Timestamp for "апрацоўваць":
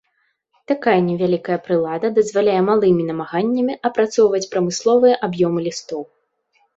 3.91-4.49